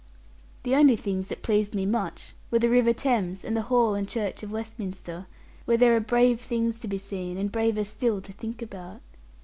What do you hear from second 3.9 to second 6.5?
and church of Westminster, where there are brave